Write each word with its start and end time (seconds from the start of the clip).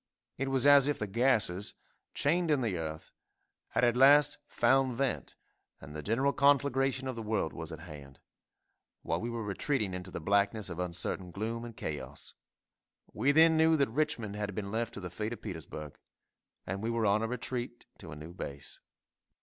It 0.39 0.47
was 0.49 0.65
as 0.65 0.87
if 0.87 0.97
the 0.97 1.05
gases, 1.05 1.75
chained 2.15 2.49
in 2.49 2.61
the 2.61 2.75
earth, 2.75 3.11
had 3.67 3.83
at 3.83 3.95
last 3.95 4.39
found 4.47 4.97
vent, 4.97 5.35
and 5.79 5.95
the 5.95 6.01
general 6.01 6.33
conflagration 6.33 7.07
of 7.07 7.15
the 7.15 7.21
world 7.21 7.53
was 7.53 7.71
at 7.71 7.81
hand, 7.81 8.19
while 9.03 9.21
we 9.21 9.29
were 9.29 9.43
retreating 9.43 9.93
into 9.93 10.09
the 10.09 10.19
blackness 10.19 10.71
of 10.71 10.79
uncertain 10.79 11.29
gloom 11.29 11.63
and 11.63 11.77
chaos. 11.77 12.33
We 13.13 13.31
then 13.31 13.55
knew 13.57 13.77
that 13.77 13.89
Richmond 13.89 14.35
had 14.35 14.55
been 14.55 14.71
left 14.71 14.95
to 14.95 14.99
the 14.99 15.11
fate 15.11 15.33
of 15.33 15.41
Petersburg, 15.43 15.99
and 16.65 16.81
we 16.81 16.89
were 16.89 17.05
on 17.05 17.21
a 17.21 17.27
retreat 17.27 17.85
to 17.99 18.11
a 18.11 18.15
new 18.15 18.33
base. 18.33 18.79